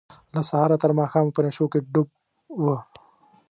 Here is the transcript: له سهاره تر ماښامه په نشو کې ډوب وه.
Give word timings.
له 0.33 0.41
سهاره 0.49 0.77
تر 0.83 0.91
ماښامه 0.99 1.31
په 1.35 1.41
نشو 1.45 1.65
کې 1.71 1.79
ډوب 1.93 2.09
وه. 2.63 2.77